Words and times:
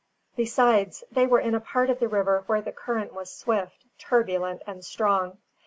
Besides, 0.35 1.03
they 1.11 1.27
were 1.27 1.39
in 1.39 1.53
a 1.53 1.59
part 1.59 1.91
of 1.91 1.99
the 1.99 2.07
river 2.07 2.41
where 2.47 2.59
the 2.59 2.71
current 2.71 3.13
was 3.13 3.31
swift, 3.31 3.85
turbulent, 3.99 4.63
and 4.65 4.83
strong. 4.83 5.37